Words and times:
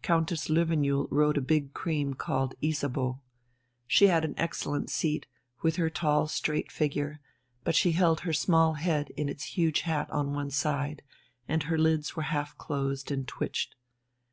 Countess 0.00 0.46
Löwenjoul 0.46 1.08
rode 1.10 1.36
a 1.36 1.40
big 1.40 1.74
cream 1.74 2.14
called 2.14 2.54
Isabeau. 2.62 3.20
She 3.88 4.06
had 4.06 4.24
an 4.24 4.34
excellent 4.36 4.90
seat, 4.90 5.26
with 5.62 5.74
her 5.74 5.90
tall, 5.90 6.28
straight 6.28 6.70
figure, 6.70 7.18
but 7.64 7.74
she 7.74 7.90
held 7.90 8.20
her 8.20 8.32
small 8.32 8.74
head 8.74 9.10
in 9.16 9.28
its 9.28 9.58
huge 9.58 9.80
hat 9.80 10.08
on 10.12 10.32
one 10.34 10.50
side, 10.52 11.02
and 11.48 11.64
her 11.64 11.76
lids 11.76 12.14
were 12.14 12.22
half 12.30 12.56
closed 12.56 13.10
and 13.10 13.26
twitched. 13.26 13.74